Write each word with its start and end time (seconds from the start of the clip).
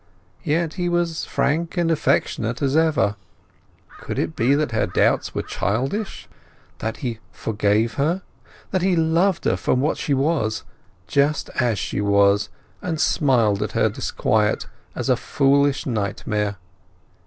Yet 0.43 0.73
he 0.81 0.89
was 0.89 1.25
frank 1.25 1.77
and 1.77 1.91
affectionate 1.91 2.59
as 2.63 2.73
before. 2.73 3.17
Could 3.99 4.17
it 4.17 4.35
be 4.35 4.55
that 4.55 4.71
her 4.71 4.87
doubts 4.87 5.35
were 5.35 5.43
childish? 5.43 6.27
that 6.79 6.97
he 7.05 7.19
forgave 7.31 7.93
her; 8.01 8.23
that 8.71 8.81
he 8.81 8.95
loved 8.95 9.45
her 9.45 9.55
for 9.55 9.75
what 9.75 9.97
she 9.99 10.15
was, 10.15 10.63
just 11.05 11.51
as 11.59 11.77
she 11.77 12.01
was, 12.01 12.49
and 12.81 12.99
smiled 12.99 13.61
at 13.61 13.73
her 13.73 13.89
disquiet 13.89 14.65
as 14.95 15.07
at 15.07 15.13
a 15.13 15.21
foolish 15.21 15.85
nightmare? 15.85 16.55